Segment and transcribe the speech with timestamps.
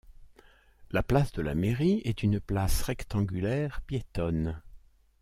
[0.89, 4.59] La place de la Mairie est une place rectangulaire, piétonne.